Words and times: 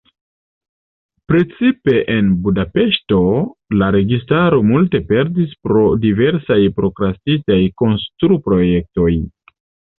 Precipe 1.31 1.93
en 2.13 2.31
Budapeŝto 2.47 3.19
la 3.83 3.91
registaro 3.97 4.63
multe 4.71 5.03
perdis 5.13 5.55
pro 5.69 5.85
diversaj 6.09 6.61
prokrastitaj 6.81 7.63
konstru-projektoj. 7.85 9.11